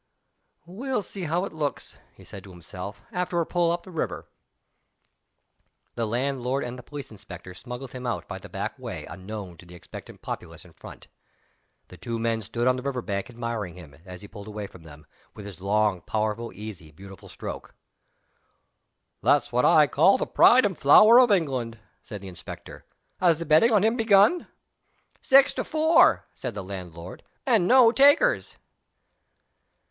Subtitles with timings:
[0.65, 4.27] "We'll see how it looks," he said to himself, "after a pull up the river!"
[5.93, 9.65] The landlord and the police inspector smuggled him out by the back way unknown to
[9.67, 11.07] the expectant populace in front
[11.89, 14.81] The two men stood on the river bank admiring him, as he pulled away from
[14.81, 17.75] them, with his long, powerful, easy, beautiful stroke.
[19.21, 22.85] "That's what I call the pride and flower of England!" said the inspector.
[23.19, 24.47] "Has the betting on him begun?"
[25.21, 28.55] "Six to four," said the landlord, "and no takers."